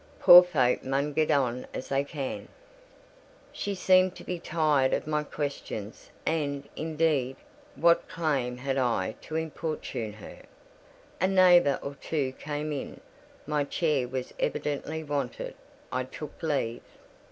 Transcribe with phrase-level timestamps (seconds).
[0.19, 2.47] Poor folk mun get on as they can."
[3.51, 7.35] She seemed to be tired of my questions: and, indeed,
[7.75, 10.39] what claim had I to importune her?
[11.21, 12.99] A neighbour or two came in;
[13.45, 15.53] my chair was evidently wanted.
[15.91, 16.81] I took leave.